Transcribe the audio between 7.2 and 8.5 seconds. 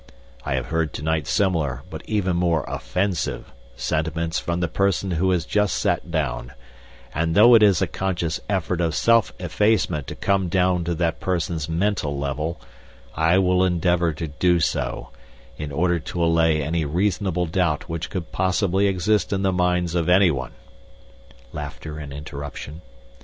though it is a conscious